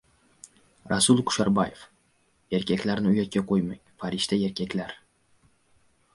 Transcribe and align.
Rasul 0.91 1.21
Kusherbayev: 1.31 1.83
"Erkaklarni 2.61 3.13
uyatga 3.13 3.45
qo‘ymang, 3.53 3.85
"farishta 4.01 4.43
erkaklar"!" 4.51 4.99